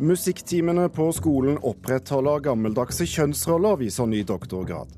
[0.00, 4.94] Musikktimene på skolen opprettholder gammeldagse kjønnsroller, viser ny doktorgrad.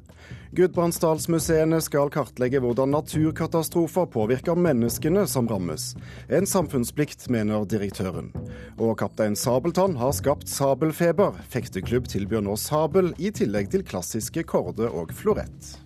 [0.54, 5.96] Gudbrandsdalsmuseene skal kartlegge hvordan naturkatastrofer påvirker menneskene som rammes.
[6.30, 8.30] En samfunnsplikt, mener direktøren.
[8.78, 11.34] Og kaptein Sabeltann har skapt sabelfeber.
[11.50, 15.80] Fekteklubb tilbyr nå sabel, i tillegg til klassiske korde og florett.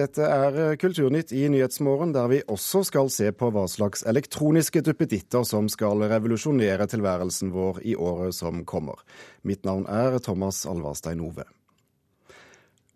[0.00, 4.80] Dette er eh, Kulturnytt i Nyhetsmorgen, der vi også skal se på hva slags elektroniske
[4.86, 9.02] duppeditter som skal revolusjonere tilværelsen vår i året som kommer.
[9.44, 11.44] Mitt navn er Thomas Alvarstein Ove.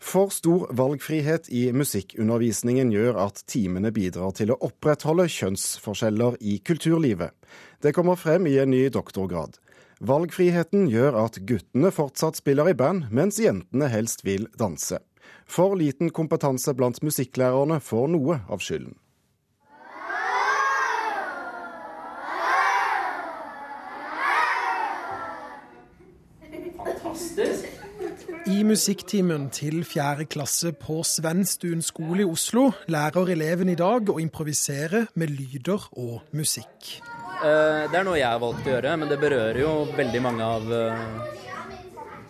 [0.05, 7.33] For stor valgfrihet i musikkundervisningen gjør at timene bidrar til å opprettholde kjønnsforskjeller i kulturlivet.
[7.85, 9.57] Det kommer frem i en ny doktorgrad.
[10.05, 15.01] Valgfriheten gjør at guttene fortsatt spiller i band, mens jentene helst vil danse.
[15.47, 18.97] For liten kompetanse blant musikklærerne får noe av skylden.
[28.45, 34.19] I musikktimen til fjerde klasse på Svenstuen skole i Oslo lærer eleven i dag å
[34.21, 36.99] improvisere med lyder og musikk.
[37.45, 40.51] Eh, det er noe jeg har valgt å gjøre, men det berører jo veldig mange
[40.59, 41.44] av eh,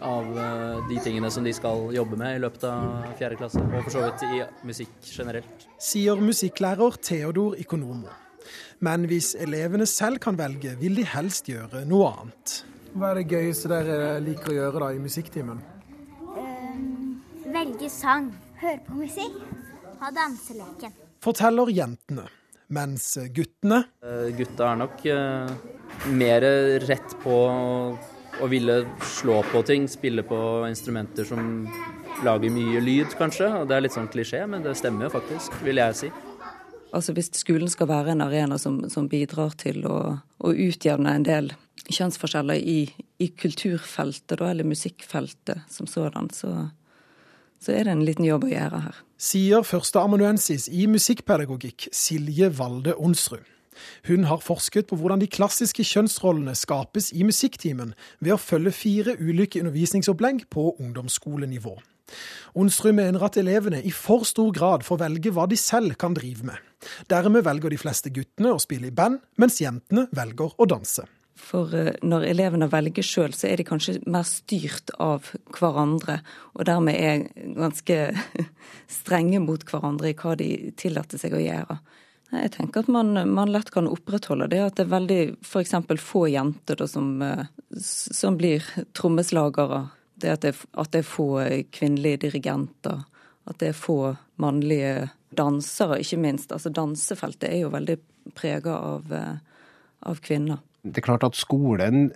[0.04, 3.86] av eh, de tingene som de skal jobbe med i løpet av fjerde klasse, og
[3.86, 5.66] for så vidt i musikk generelt.
[5.80, 8.12] Sier musikklærer Theodor Ikonomo.
[8.84, 12.60] Men hvis elevene selv kan velge, vil de helst gjøre noe annet.
[12.94, 15.62] Hva er det gøyeste dere liker å gjøre da i musikktimen?
[16.34, 17.20] Um,
[17.54, 18.28] velge sang,
[18.60, 19.38] høre på musikk,
[20.02, 20.94] ha danseleken.
[21.24, 22.28] Forteller jentene.
[22.74, 25.50] Mens guttene uh, Gutta er nok uh,
[26.16, 26.46] mer
[26.86, 27.34] rett på
[28.42, 31.66] å ville slå på ting, spille på instrumenter som
[32.24, 33.48] lager mye lyd, kanskje.
[33.60, 36.12] Og det er litt sånn klisjé, men det stemmer jo faktisk, vil jeg si.
[36.94, 39.98] Altså Hvis skolen skal være en arena som, som bidrar til å,
[40.38, 41.50] å, utjevne en del
[41.90, 42.78] kjønnsforskjeller i,
[43.18, 46.52] i kulturfeltet, da, eller musikkfeltet som sådan, så,
[47.58, 49.02] så er det en liten jobb å gjøre her.
[49.18, 53.53] Sier førsteamanuensis i musikkpedagogikk Silje Valde Onsrud.
[54.08, 59.16] Hun har forsket på hvordan de klassiske kjønnsrollene skapes i musikktimen, ved å følge fire
[59.20, 61.76] ulike undervisningsopplegg på ungdomsskolenivå.
[62.60, 66.46] Onsrud mener at elevene i for stor grad får velge hva de selv kan drive
[66.50, 66.60] med.
[67.10, 71.06] Dermed velger de fleste guttene å spille i band, mens jentene velger å danse.
[71.44, 76.20] For eh, når elevene velger sjøl, så er de kanskje mer styrt av hverandre,
[76.54, 77.98] og dermed er ganske
[79.00, 81.80] strenge mot hverandre i hva de tillater seg å gjøre.
[82.34, 85.74] Jeg tenker at man, man, lett kan opprettholde det at det er veldig f.eks.
[86.02, 87.44] få jenter da, som, eh,
[87.80, 88.64] som, blir
[88.96, 89.84] trommeslagere.
[90.20, 91.28] Det at, det at det er få
[91.74, 93.04] kvinnelige dirigenter.
[93.44, 96.52] At det er få mannlige dansere, ikke minst.
[96.54, 97.98] Altså Dansefeltet er jo veldig
[98.38, 99.36] prega av, eh,
[100.08, 100.62] av, kvinner.
[100.84, 102.10] Det er klart at skolen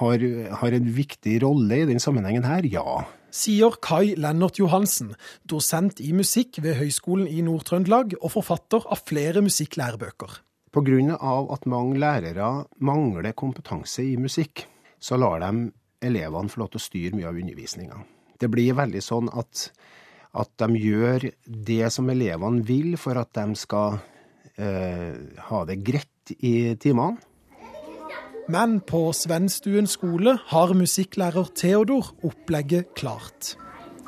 [0.00, 0.26] har,
[0.62, 5.14] har en viktig rolle i den sammenhengen her, ja sier Kai Lennart Johansen,
[5.46, 10.40] dosent i musikk ved Høgskolen i Nord-Trøndelag og forfatter av flere musikklærebøker.
[10.70, 11.16] Pga.
[11.50, 14.66] at mange lærere mangler kompetanse i musikk,
[15.00, 15.70] så lar de
[16.00, 17.98] elevene få lov til å styre mye av undervisninga.
[18.40, 19.66] Det blir veldig sånn at,
[20.32, 23.98] at, de gjør det som elevene vil for at de skal
[24.56, 25.18] eh,
[25.50, 27.18] ha det greit i timene.
[28.50, 33.52] Men på Svenstuen skole har musikklærer Theodor opplegget klart.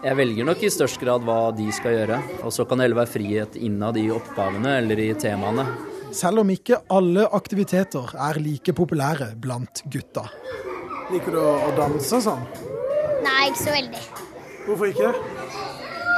[0.03, 2.99] Jeg velger nok i størst grad hva de skal gjøre, og så kan det heller
[3.05, 5.69] være frihet innad i oppgavene eller i temaene.
[6.11, 10.27] Selv om ikke alle aktiviteter er like populære blant gutta.
[11.13, 12.43] Liker du å danse sånn?
[13.23, 14.05] Nei, ikke så veldig.
[14.67, 15.13] Hvorfor ikke?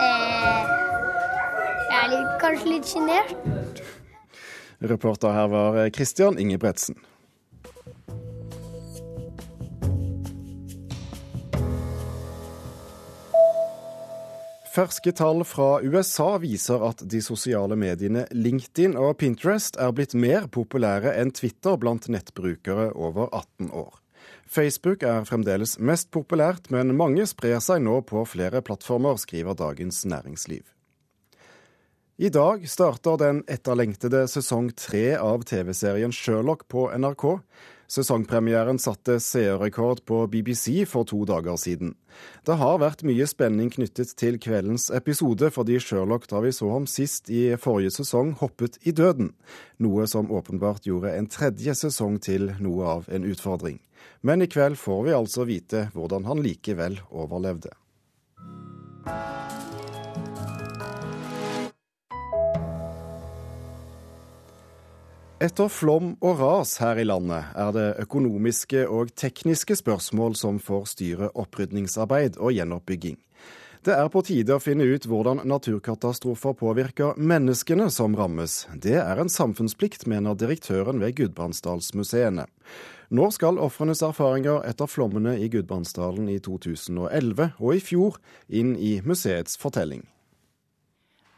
[0.00, 0.76] Eh,
[1.90, 3.82] jeg er litt, kanskje litt sjenert.
[4.94, 6.96] Reporter her var Christian Ingebretsen.
[14.74, 20.48] Ferske tall fra USA viser at de sosiale mediene LinkedIn og Pinterest er blitt mer
[20.50, 24.00] populære enn Twitter blant nettbrukere over 18 år.
[24.50, 30.02] Facebook er fremdeles mest populært, men mange sprer seg nå på flere plattformer, skriver Dagens
[30.10, 30.73] Næringsliv.
[32.16, 37.24] I dag starter den etterlengtede sesong tre av TV-serien Sherlock på NRK.
[37.90, 41.96] Sesongpremieren satte seerrekord på BBC for to dager siden.
[42.46, 46.86] Det har vært mye spenning knyttet til kveldens episode, fordi Sherlock da vi så ham
[46.86, 49.32] sist i forrige sesong, hoppet i døden.
[49.82, 53.82] Noe som åpenbart gjorde en tredje sesong til noe av en utfordring.
[54.22, 57.74] Men i kveld får vi altså vite hvordan han likevel overlevde.
[65.44, 70.86] Etter flom og ras her i landet er det økonomiske og tekniske spørsmål som får
[70.94, 73.18] styre opprydningsarbeid og gjenoppbygging.
[73.84, 78.62] Det er på tide å finne ut hvordan naturkatastrofer påvirker menneskene som rammes.
[78.72, 82.46] Det er en samfunnsplikt, mener direktøren ved Gudbrandsdalsmuseene.
[83.12, 88.16] Nå skal ofrenes erfaringer etter flommene i Gudbrandsdalen i 2011 og i fjor
[88.48, 90.06] inn i museets fortelling.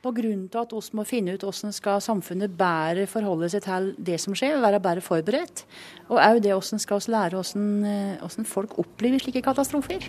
[0.07, 0.15] Av
[0.63, 4.61] at vi må finne ut hvordan skal samfunnet bedre forholde seg til det som skjer,
[4.63, 5.65] være bedre forberedt.
[6.07, 10.07] Og òg det hvordan skal vi lære hvordan, eh, hvordan folk opplever slike katastrofer.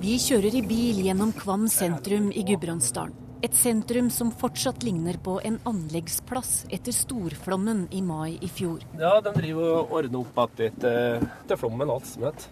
[0.00, 3.12] Vi kjører i bil gjennom Kvam sentrum i Gudbrandsdalen.
[3.42, 8.80] Et sentrum som fortsatt ligner på en anleggsplass etter storflommen i mai i fjor.
[8.98, 11.90] Ja, de driver og ordner opp igjen etter, etter flommen.
[11.90, 12.48] alt som het.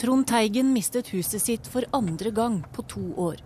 [0.00, 3.40] Trond Teigen mistet huset sitt for andre gang på to år.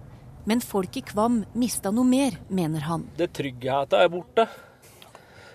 [0.44, 3.06] Men folk i Kvam mista noe mer, mener han.
[3.17, 4.46] Det Tryggheten er borte.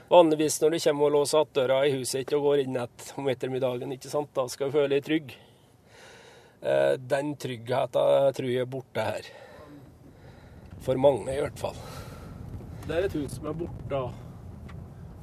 [0.09, 3.29] Vanligvis når du kommer og låser igjen døra i huset og går inn et om
[3.29, 4.31] ettermiddagen, ikke sant?
[4.33, 5.35] da skal du føle deg trygg.
[6.61, 9.29] Eh, den tryggheten tror jeg er borte her.
[10.81, 11.77] For mange, i hvert fall.
[12.87, 14.01] Det er et hus som er borte.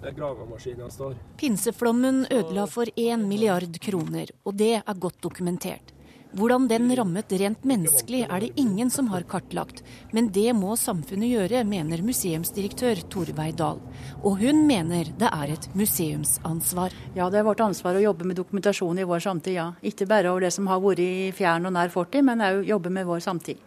[0.05, 1.19] Der gravemaskina står.
[1.41, 5.96] Pinseflommen ødela for 1 milliard kroner, og det er godt dokumentert.
[6.35, 11.31] Hvordan den rammet rent menneskelig er det ingen som har kartlagt, men det må samfunnet
[11.31, 13.79] gjøre, mener museumsdirektør Torveig Dahl.
[14.23, 16.97] Og hun mener det er et museumsansvar.
[17.15, 19.71] Ja, det er vårt ansvar å jobbe med dokumentasjon i vår samtid, ja.
[19.87, 22.93] Ikke bare over det som har vært i fjern og nær fortid, men òg jobbe
[22.93, 23.63] med vår samtid.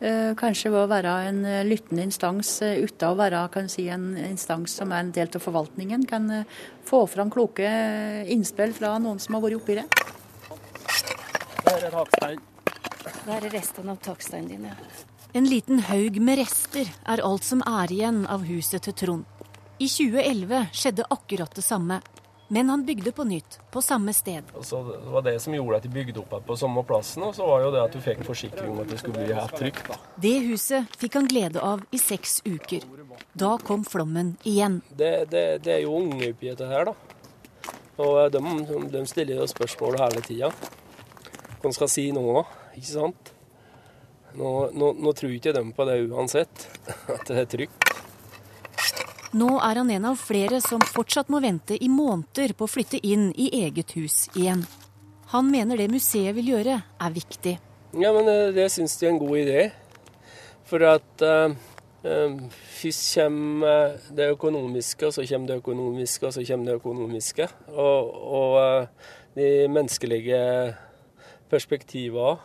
[0.00, 4.14] Eh, kanskje ved å være en eh, lyttende instans eh, uten å være si, en
[4.30, 6.46] instans som er en del av forvaltningen, kan
[6.88, 7.68] få fram kloke
[8.24, 10.09] innspill fra noen som har vært oppi det.
[11.70, 12.40] Der er takstein.
[13.26, 14.72] Der er restene av taksteinen din, ja.
[15.38, 19.44] En liten haug med rester er alt som er igjen av huset til Trond.
[19.78, 22.00] I 2011 skjedde akkurat det samme.
[22.50, 24.50] Men han bygde på nytt, på samme sted.
[24.66, 27.22] Så det var det som gjorde at de bygde opp på samme plassen.
[27.28, 29.54] Og så var jo det at du fikk forsikring om at det skulle bli helt
[29.54, 29.94] trygt.
[30.18, 32.82] Det huset fikk han glede av i seks uker.
[33.38, 34.82] Da kom flommen igjen.
[34.90, 36.98] Det, det, det er jo unge oppi dette her, da.
[38.02, 38.42] Og de,
[38.90, 40.50] de stiller jo spørsmål hele tida
[41.64, 42.24] man skal si nå,
[42.76, 43.32] ikke sant?
[44.38, 46.66] Nå, nå, nå tror ikke de på det uansett,
[47.16, 47.88] at det er trygt.
[49.30, 52.98] Nå er han en av flere som fortsatt må vente i måneder på å flytte
[53.06, 54.64] inn i eget hus igjen.
[55.30, 57.52] Han mener det museet vil gjøre, er viktig.
[57.94, 59.68] Ja, men eh, det syns de er en god idé.
[60.66, 61.54] For at uh,
[62.78, 67.48] først kommer det økonomiske, og så kommer det økonomiske, og så kommer det økonomiske.
[67.70, 70.42] Og, og uh, de menneskelige
[71.50, 72.38] perspektiver,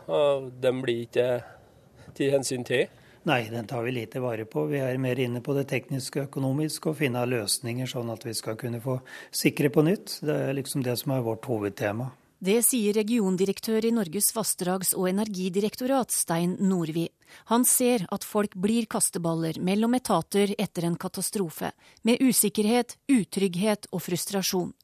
[0.62, 1.30] De blir ikke
[2.18, 2.88] til hensyn til?
[3.26, 4.68] Nei, den tar vi lite vare på.
[4.70, 8.36] Vi er mer inne på det tekniske og økonomiske og finne løsninger sånn at vi
[8.38, 9.00] skal kunne få
[9.34, 10.20] sikre på nytt.
[10.22, 12.12] Det er liksom det som er vårt hovedtema.
[12.46, 17.08] Det sier regiondirektør i Norges vassdrags- og energidirektorat, Stein Norvi.
[17.50, 21.72] Han ser at folk blir kasteballer mellom etater etter en katastrofe,
[22.04, 24.76] med usikkerhet, utrygghet og frustrasjon.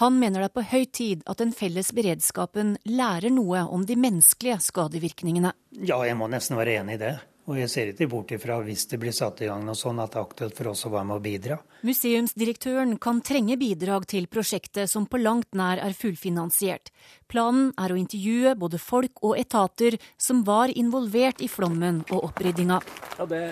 [0.00, 3.98] Han mener det er på høy tid at den felles beredskapen lærer noe om de
[4.00, 5.52] menneskelige skadevirkningene.
[5.84, 7.12] Ja, jeg må nesten være enig i det.
[7.50, 10.14] Og jeg ser ikke bort ifra hvis det blir satt i gang noe sånn at
[10.14, 11.56] det er aktuelt for oss å være med å bidra.
[11.82, 16.92] Museumsdirektøren kan trenge bidrag til prosjektet som på langt nær er fullfinansiert.
[17.28, 22.78] Planen er å intervjue både folk og etater som var involvert i flommen og oppryddinga.
[23.18, 23.42] Ja, det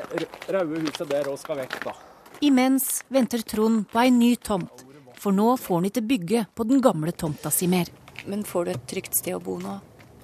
[0.47, 1.99] røde huset der òg skal vekk, da.
[2.47, 4.87] Imens venter Trond på ei ny tomt
[5.21, 7.91] for nå får han ikke bygge på den gamle tomta si mer.
[8.29, 9.79] Men får du et trygt sted å bo nå?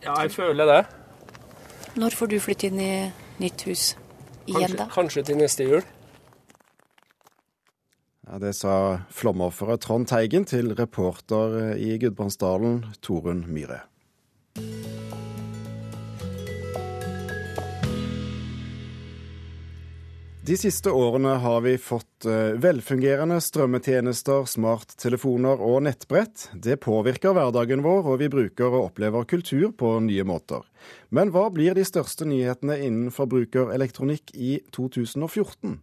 [0.05, 0.81] Ja, jeg føler det.
[1.97, 2.91] Når får du flytte inn i
[3.41, 3.85] nytt hus
[4.47, 4.89] igjen, kanskje, da?
[4.93, 5.85] Kanskje til neste jul.
[8.27, 8.75] Ja, Det sa
[9.15, 13.85] flomofferet Trond Teigen til reporter i Gudbrandsdalen, Torunn Myhre.
[20.47, 26.45] De siste årene har vi fått eh, velfungerende strømmetjenester, smarttelefoner og nettbrett.
[26.55, 30.63] Det påvirker hverdagen vår, og vi bruker og opplever kultur på nye måter.
[31.11, 35.81] Men hva blir de største nyhetene innen forbrukerelektronikk i 2014?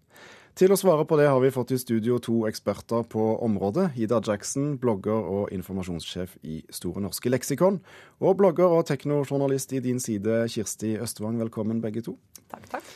[0.55, 3.89] Til å svare på det har vi fått i studio to eksperter på området.
[3.99, 7.83] Ida Jackson, blogger og informasjonssjef i Store norske leksikon.
[8.23, 11.41] Og blogger og teknojournalist i din side, Kirsti Østvang.
[11.43, 12.15] Velkommen begge to.
[12.47, 12.93] Takk, takk.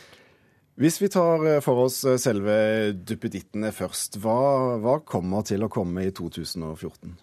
[0.78, 2.54] Hvis vi tar eh, for oss eh, selve
[2.94, 7.16] duppedittene først, hva, hva, kommer til å komme i 2014?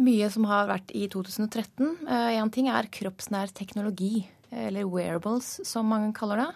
[0.00, 1.90] Mye som har vært i 2013.
[2.08, 6.48] Én uh, ting er kroppsnær teknologi, eller wearables som mange kaller det.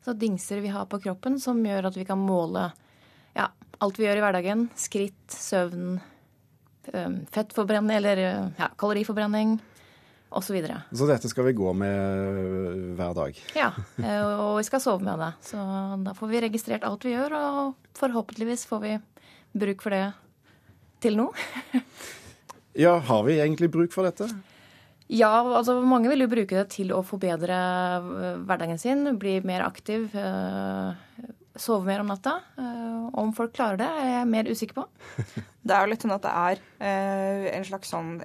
[0.00, 2.70] Altså dingser vi har på kroppen som gjør at vi kan måle
[3.38, 3.52] Ja.
[3.82, 4.60] Alt vi gjør i hverdagen.
[4.78, 5.96] Skritt, søvn,
[7.34, 8.20] fettforbrenning eller
[8.58, 9.56] ja, kaloriforbrenning
[10.32, 10.52] osv.
[10.52, 10.80] Så, videre.
[10.92, 13.38] så dette skal vi gå med hver dag?
[13.56, 13.70] Ja,
[14.36, 15.32] og vi skal sove med det.
[15.46, 15.60] Så
[16.04, 18.96] da får vi registrert alt vi gjør, og forhåpentligvis får vi
[19.52, 20.06] bruk for det
[21.02, 21.28] til nå.
[22.84, 24.28] ja, har vi egentlig bruk for dette?
[25.12, 27.56] Ja, altså mange vil jo bruke det til å forbedre
[28.46, 30.06] hverdagen sin, bli mer aktiv,
[31.60, 32.38] sove mer om natta.
[33.12, 34.86] Om folk klarer det, er jeg mer usikker på.
[35.62, 38.16] Det er jo litt sånn at det er en slags sånn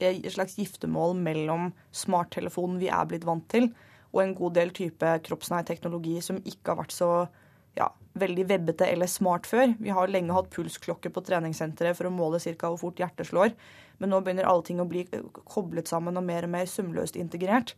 [0.00, 3.70] et, slags giftermål mellom smarttelefonen vi er blitt vant til,
[4.10, 7.10] og en god del type kroppsnær teknologi som ikke har vært så
[7.78, 7.86] ja,
[8.18, 9.74] veldig webbete eller smart før.
[9.78, 12.70] Vi har lenge hatt pulsklokke på treningssenteret for å måle ca.
[12.70, 13.54] hvor fort hjertet slår.
[14.00, 15.04] Men nå begynner alle ting å bli
[15.44, 17.74] koblet sammen og mer og mer sømløst integrert.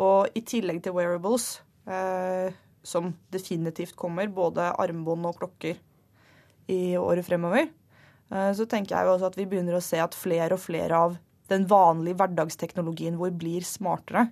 [0.00, 2.52] Og i tillegg til wearables, eh,
[2.82, 5.76] som definitivt kommer, både armbånd og klokker
[6.70, 7.68] i året fremover,
[8.32, 11.18] eh, så tenker jeg også at vi begynner å se at flere og flere av
[11.50, 14.28] den vanlige hverdagsteknologien vår blir smartere.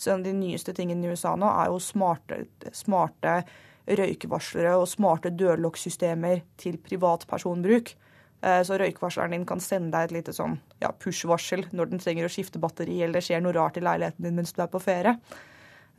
[0.00, 3.42] Så en av de nyeste tingene i USA nå er jo smarte, smarte
[3.90, 7.92] røykevarslere og smarte dørlokksystemer til privatpersonbruk.
[8.40, 12.24] Eh, så røykvarsleren din kan sende deg et lite sånn ja, push-varsel når den trenger
[12.28, 14.80] å skifte batteri eller det skjer noe rart i leiligheten din mens du er på
[14.80, 15.16] ferie.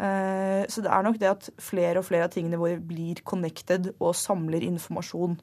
[0.01, 3.91] Eh, så det er nok det at flere og flere av tingene våre blir connected
[3.99, 5.37] og samler informasjon.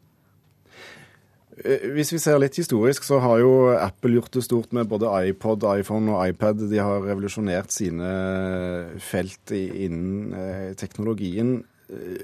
[1.64, 5.10] Eh, hvis vi ser litt historisk, så har jo Apple gjort det stort med både
[5.30, 6.66] iPod, iPhone og iPad.
[6.70, 8.12] De har revolusjonert sine
[9.02, 11.60] felt innen teknologien.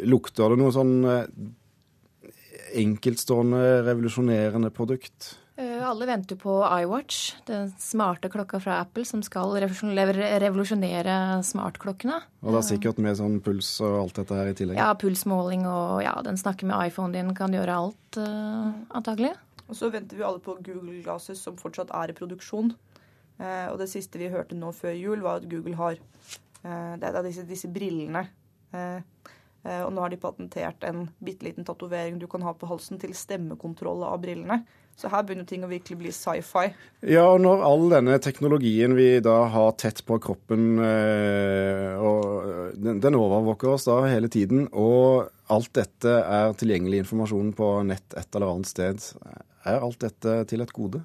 [0.04, 0.98] Lukter det noe sånn
[2.74, 5.34] enkeltstående, revolusjonerende produkt?
[5.56, 12.16] Eh, alle venter på iWatch, den smarte klokka fra Apple som skal revolusjonere smartklokkene.
[12.42, 14.80] Og det er sikkert med sånn puls og alt dette her i tillegg?
[14.82, 19.30] Ja, pulsmåling og ja, den snakker med iPhonen din, kan gjøre alt, uh, antagelig.
[19.68, 22.74] Og så venter vi alle på Google Glasses, som fortsatt er i produksjon.
[23.38, 27.12] Uh, og det siste vi hørte nå før jul, var at Google har uh, det
[27.12, 28.26] er disse, disse brillene.
[29.64, 33.14] Og nå har de patentert en bitte liten tatovering du kan ha på halsen til
[33.16, 34.58] stemmekontroll av brillene.
[34.94, 36.68] Så her begynner ting å virkelig bli sci-fi.
[37.10, 43.00] Ja, og når all denne teknologien vi da har tett på kroppen, eh, og den,
[43.02, 48.38] den overvåker oss da hele tiden, og alt dette er tilgjengelig informasjon på nett et
[48.38, 49.10] eller annet sted,
[49.64, 51.02] er alt dette til et gode?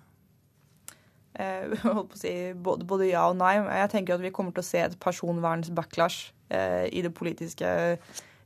[1.39, 3.55] Eh, holdt på å si både, både, ja og nei.
[3.58, 6.19] Jeg tenker at vi kommer til å se et personvernsbacklash
[6.51, 7.72] eh, i det politiske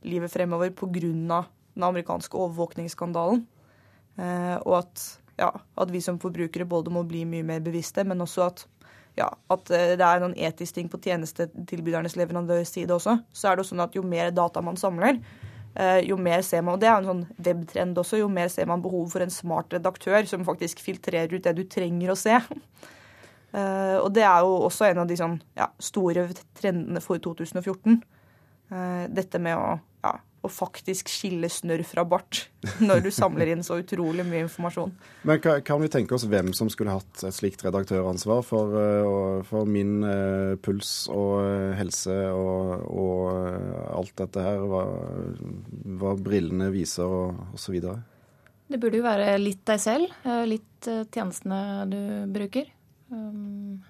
[0.04, 1.00] livet fremover pga.
[1.74, 3.44] den amerikanske overvåkningsskandalen.
[4.14, 5.04] Eh, og at
[5.40, 8.64] ja, at vi som forbrukere både må bli mye mer bevisste, men også at,
[9.18, 13.18] ja, at eh, det er noen etisk ting på tjenestetilbydernes leverandørs side også.
[13.34, 15.20] Så er det jo sånn at jo mer data man samler,
[15.74, 18.70] eh, jo mer ser man, og det er en sånn webtrend også, jo mer ser
[18.70, 22.40] man behov for en smart redaktør som faktisk filtrerer ut det du trenger å se.
[23.54, 26.24] Eh, og det er jo også en av de sånn, ja, store
[26.58, 28.00] trendene for 2014.
[29.14, 29.76] Dette med å
[30.44, 32.44] å faktisk skille snørr fra bart
[32.88, 34.92] når du samler inn så utrolig mye informasjon.
[35.28, 39.68] Men kan vi tenke oss hvem som skulle hatt et slikt redaktøransvar for, eh, for
[39.68, 44.84] min uh, puls og uh, helse og, og alt dette her, hva,
[46.00, 47.80] hva brillene viser og osv.?
[48.64, 50.14] Det burde jo være litt deg selv,
[50.48, 51.58] litt tjenestene
[51.90, 51.98] du
[52.32, 52.70] bruker.
[53.12, 53.82] Um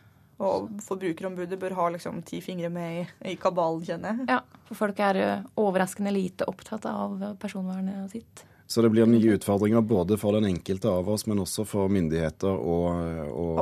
[0.42, 4.26] og Forbrukerombudet bør ha liksom ti fingre med i, i kabalen, kjenner jeg.
[4.32, 8.44] Ja, for folk er eh, overraskende lite opptatt av personvernet sitt.
[8.66, 12.48] Så det blir nye utfordringer både for den enkelte av oss, men også for myndigheter
[12.48, 13.58] og, og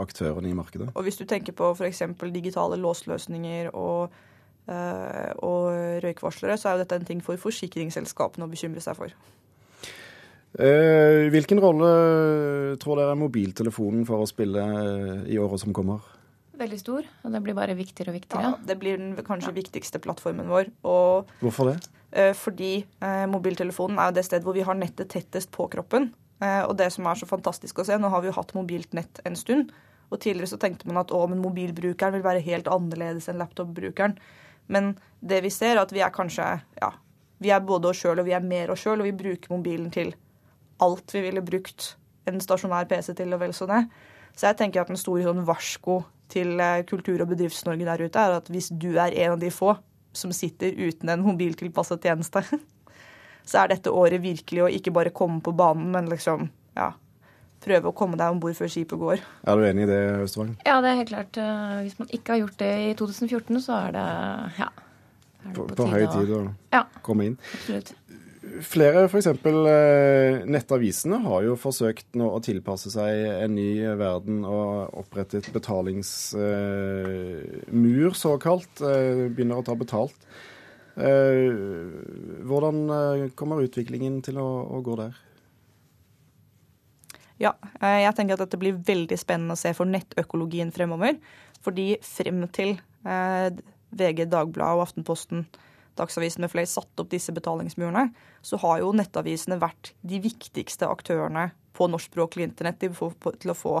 [0.00, 0.92] aktørene i markedet?
[0.94, 2.04] Og hvis du tenker på f.eks.
[2.30, 4.14] digitale låsløsninger og,
[4.70, 5.66] øh, og
[6.06, 9.18] røykvarslere, så er jo dette en ting for forsikringsselskapene å bekymre seg for.
[10.58, 11.90] Eh, hvilken rolle
[12.82, 16.02] tror dere mobiltelefonen får å spille eh, i året som kommer?
[16.60, 18.48] Veldig stor, og det blir bare viktigere og viktigere.
[18.48, 19.56] Ja, Det blir den kanskje ja.
[19.56, 20.72] viktigste plattformen vår.
[20.90, 21.76] Og, Hvorfor det?
[22.10, 26.10] Eh, fordi eh, mobiltelefonen er jo det stedet hvor vi har nettet tettest på kroppen.
[26.42, 28.96] Eh, og det som er så fantastisk å se, nå har vi jo hatt mobilt
[28.98, 29.70] nett en stund.
[30.10, 34.18] Og tidligere så tenkte man at å, men mobilbrukeren vil være helt annerledes enn laptopbrukeren.
[34.66, 36.48] Men det vi ser, er at vi er kanskje
[36.82, 36.90] ja,
[37.40, 39.88] vi er både oss sjøl og vi er mer oss sjøl, og vi bruker mobilen
[39.94, 40.12] til
[40.84, 41.94] alt vi ville brukt
[42.28, 43.84] en stasjonær PC til, og vel så det.
[44.36, 48.22] Så jeg tenker at en stor sånn varsko til eh, Kultur- og Bedrifts-Norge der ute
[48.22, 49.74] er at hvis du er en av de få
[50.16, 52.42] som sitter uten en mobiltilpasset tjeneste,
[53.48, 56.92] så er dette året virkelig å ikke bare komme på banen, men liksom ja,
[57.64, 59.24] prøve å komme deg om bord før skipet går.
[59.46, 60.54] Er du enig i det, Østvang?
[60.66, 61.40] Ja, det er helt klart.
[61.40, 64.06] Eh, hvis man ikke har gjort det i 2014, så er det
[64.60, 64.70] ja.
[65.40, 66.42] Er det på, på, på høy tid å
[66.74, 67.38] ja, komme inn.
[67.56, 67.94] Absolutt.
[68.40, 69.26] Flere, f.eks.
[69.26, 78.16] Eh, nettavisene, har jo forsøkt nå å tilpasse seg en ny verden og opprettet betalingsmur,
[78.16, 78.80] såkalt.
[78.80, 80.16] Eh, begynner å ta betalt.
[80.96, 81.52] Eh,
[82.48, 82.88] hvordan
[83.36, 85.12] kommer utviklingen til å gå der?
[87.40, 91.16] Ja, jeg tenker at dette blir veldig spennende å se for nettøkologien fremover.
[91.60, 95.44] Fordi frem til VG, Dagbladet og Aftenposten
[96.00, 98.08] Dagsavisen med flere satt opp disse betalingsmurene,
[98.42, 103.74] så har jo nettavisene vært de viktigste aktørene på norskspråklig internett til å få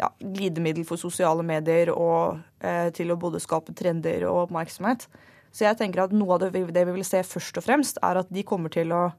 [0.00, 5.06] ja, glidemiddel for sosiale medier og eh, til å både skape trender og oppmerksomhet.
[5.52, 8.22] Så jeg tenker at noe av det, det vi vil se først og fremst, er
[8.22, 9.10] at de kommer til å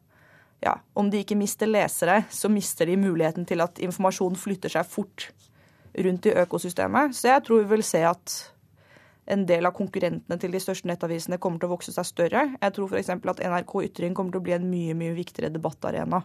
[0.63, 4.87] ja, Om de ikke mister lesere, så mister de muligheten til at informasjon flytter seg
[4.87, 5.25] fort
[5.91, 7.11] rundt i økosystemet.
[7.11, 8.35] Så jeg tror vi vil se at
[9.25, 12.45] en del av konkurrentene til de største nettavisene kommer til å vokse seg større.
[12.59, 13.11] Jeg tror f.eks.
[13.15, 16.23] at NRK Ytring kommer til å bli en mye mye viktigere debattarena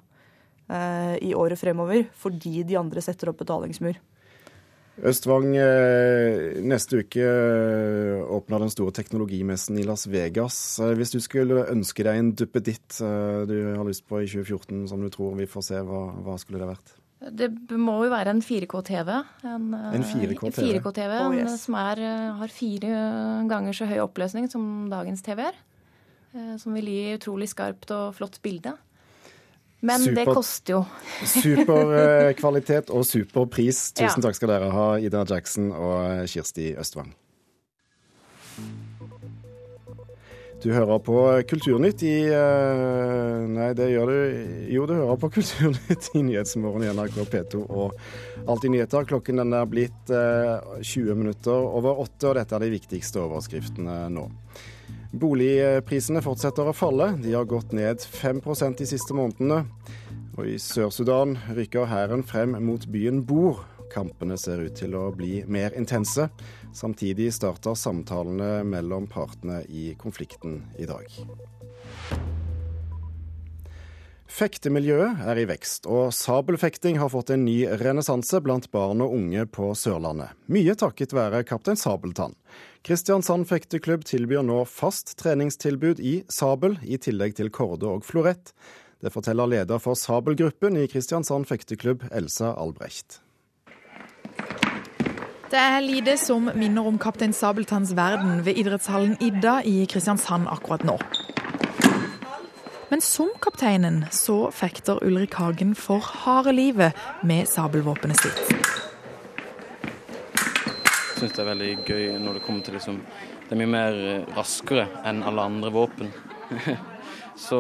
[0.68, 4.00] eh, i året fremover, fordi de andre setter opp betalingsmur.
[4.98, 10.56] Østvang, eh, neste uke eh, åpner den store teknologimessen i Las Vegas.
[10.82, 15.02] Eh, hvis du skulle ønske deg en duppeditt du har lyst på i 2014 som
[15.02, 16.96] du tror vi får se, hva, hva skulle det vært?
[17.18, 19.08] Det må jo være en 4K-TV.
[19.42, 21.64] En, en 4K-TV 4K oh, yes.
[21.64, 22.02] som er,
[22.38, 23.00] har fire
[23.50, 25.56] ganger så høy oppløsning som dagens TV-er.
[26.36, 28.74] Eh, som vil gi utrolig skarpt og flott bilde.
[29.80, 30.80] Men super, det koster jo.
[31.22, 33.88] super eh, kvalitet og super pris.
[33.94, 34.26] Tusen ja.
[34.28, 37.12] takk skal dere ha, Ida Jackson og Kirsti Østvang.
[40.58, 41.14] Du hører på
[41.46, 44.16] Kulturnytt i uh, Nei, det gjør du
[44.72, 47.94] Jo, du hører på Kulturnytt i Nyhetsmorgen i NRK P2 og
[48.48, 49.06] Alltid nyheter.
[49.06, 53.20] Klokken den er blitt uh, eh, 20 minutter over åtte, og dette er de viktigste
[53.20, 54.24] overskriftene nå.
[55.20, 57.12] Boligprisene fortsetter å falle.
[57.22, 59.62] De har gått ned 5% de siste månedene.
[60.38, 63.62] Og i Sør-Sudan rykker hæren frem mot byen Bor.
[63.92, 66.28] Kampene ser ut til å bli mer intense.
[66.76, 71.08] Samtidig starter samtalene mellom partene i konflikten i dag.
[74.28, 79.46] Fektemiljøet er i vekst, og sabelfekting har fått en ny renessanse blant barn og unge
[79.50, 80.36] på Sørlandet.
[80.52, 82.36] Mye takket være Kaptein Sabeltann.
[82.86, 88.52] Kristiansand fekteklubb tilbyr nå fast treningstilbud i sabel, i tillegg til korde og florett.
[89.00, 93.22] Det forteller leder for sabelgruppen i Kristiansand fekteklubb, Elsa Albrecht.
[95.48, 100.84] Det er lite som minner om Kaptein Sabeltanns verden ved idrettshallen Idda i Kristiansand akkurat
[100.84, 100.98] nå.
[102.90, 108.52] Men som kapteinen så fekter Ulrik Hagen for harde livet med sabelvåpenet sitt.
[110.38, 113.00] Jeg syns det er veldig gøy når det kommer til liksom
[113.48, 113.98] Det er mye mer
[114.36, 116.12] raskere enn alle andre våpen.
[117.46, 117.58] så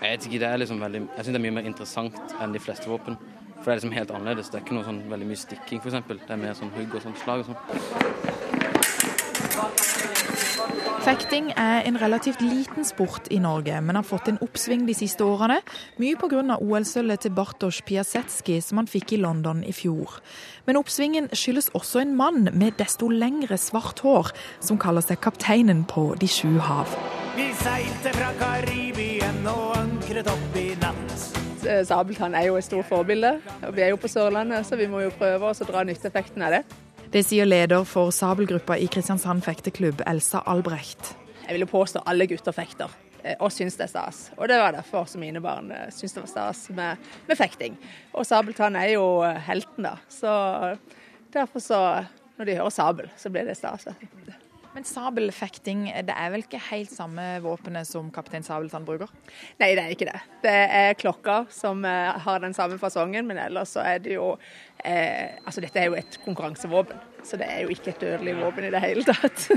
[0.00, 2.56] jeg vet ikke, det er liksom veldig Jeg syns det er mye mer interessant enn
[2.56, 3.20] de fleste våpen.
[3.62, 4.48] For det er liksom helt annerledes.
[4.50, 5.94] Det er ikke noe sånn veldig mye stikking, f.eks.
[6.10, 7.60] Det er mer sånn hugg og sånn slag og sånn.
[11.02, 15.22] Fekting er en relativt liten sport i Norge, men har fått en oppsving de siste
[15.22, 15.60] årene.
[16.02, 16.42] Mye pga.
[16.58, 20.18] OL-sølvet til Bartosz Piasetski som han fikk i London i fjor.
[20.66, 25.86] Men oppsvingen skyldes også en mann med desto lengre svart hår, som kaller seg kapteinen
[25.86, 26.98] på De sju hav.
[27.38, 31.51] Vi seilte fra Karibien og ankret opp i natt.
[31.66, 33.36] Eh, Sabeltann er jo et stort forbilde.
[33.62, 36.56] og Vi er jo på Sørlandet, så vi må jo prøve å dra nytteeffekten av
[36.56, 36.62] det.
[37.12, 41.14] Det sier leder for sabelgruppa i Kristiansand fekteklubb, Elsa Albrecht.
[41.44, 42.90] Jeg vil jo påstå alle gutter fekter
[43.22, 44.22] eh, og syns det er stas.
[44.38, 47.78] Og det var derfor som mine barn syns det var stas med, med fekting.
[48.14, 49.98] Og Sabeltann er jo helten, da.
[50.10, 50.32] Så
[51.32, 51.84] derfor så
[52.38, 53.84] Når de hører sabel, så blir det stas.
[54.72, 59.10] Men sabelfekting, det er vel ikke helt samme våpenet som kaptein Sabeltann bruker?
[59.60, 60.20] Nei, det er ikke det.
[60.44, 64.30] Det er klokka som eh, har den samme fasongen, men ellers så er det jo
[64.84, 68.68] eh, Altså dette er jo et konkurransevåpen, så det er jo ikke et dødelig våpen
[68.68, 69.50] i det hele tatt.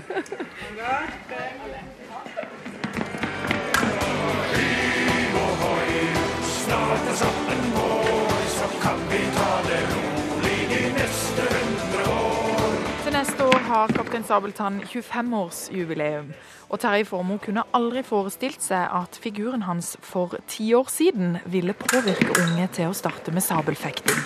[13.65, 16.27] Har Kaptein Sabeltann 25-årsjubileum.
[16.69, 21.73] Og Terje Formoe kunne aldri forestilt seg at figuren hans for ti år siden ville
[21.77, 24.21] påvirke unge til å starte med sabelfekting.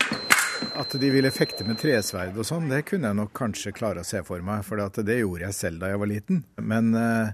[0.79, 4.07] At de ville fekte med tresverd og sånn, det kunne jeg nok kanskje klare å
[4.07, 4.65] se for meg.
[4.67, 6.43] For det gjorde jeg selv da jeg var liten.
[6.59, 7.31] Men eh,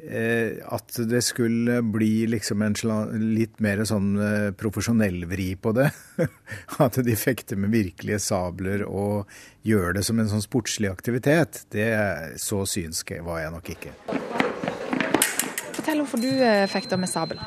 [0.00, 2.74] at det skulle bli liksom en
[3.34, 5.90] litt mer sånn eh, profesjonell vri på det.
[6.84, 9.28] At de fekter med virkelige sabler og
[9.66, 11.64] gjør det som en sånn sportslig aktivitet.
[11.74, 11.90] Det
[12.40, 13.92] Så synsk var jeg nok ikke.
[15.76, 17.40] Fortell hvorfor du eh, fekter med sabel.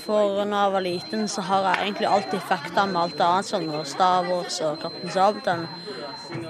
[0.00, 3.70] For når jeg var liten, så har jeg egentlig alltid fekta med alt annet, sånn
[3.70, 5.66] som Star Wars og Kaptein Sabeltann.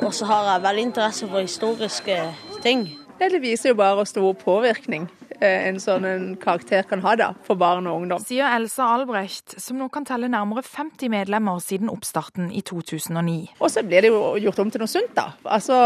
[0.01, 2.21] Og så har jeg veldig interesse for historiske
[2.65, 2.87] ting.
[3.21, 7.31] Det viser jo bare hvor stor påvirkning eh, en sånn en karakter kan ha da,
[7.47, 8.23] for barn og ungdom.
[8.25, 13.57] Sier Elsa Albrecht, som nå kan telle nærmere 50 medlemmer siden oppstarten i 2009.
[13.61, 15.31] Og så blir det jo gjort om til noe sunt, da.
[15.45, 15.79] Altså,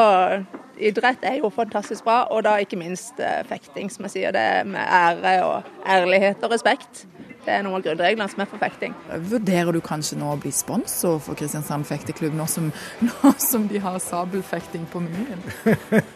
[0.79, 4.35] idrett er jo fantastisk bra, og da ikke minst eh, fekting, som jeg sier.
[4.35, 7.07] Det med ære og ærlighet og respekt.
[7.45, 8.95] Det er noen av grunnreglene som er for fekting.
[9.29, 12.71] Vurderer du kanskje nå å bli sponsor for Kristiansand fekteklubb, nå som,
[13.09, 15.45] nå som de har sabelfekting på menyen?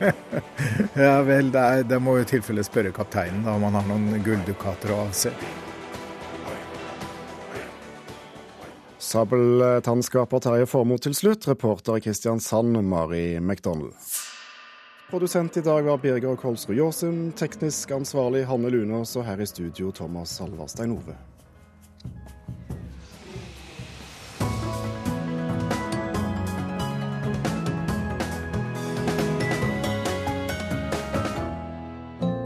[1.04, 3.88] ja vel, det, er, det må jo i tilfelle spørre kapteinen da, om han har
[3.90, 5.34] noen gulldukater å avse.
[9.08, 13.94] Sabeltannskaper Terje Formoe til slutt, reporter i Kristiansand Mari McDonald.
[15.11, 19.88] Produsent i dag var Birger Kolsrud Jåsund, teknisk ansvarlig Hanne Lunås, og her i studio
[19.88, 21.14] Thomas Salvarstein Ove.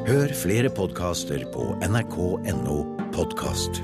[0.06, 2.78] Hør flere podkaster på nrk.no
[3.10, 3.82] podkast.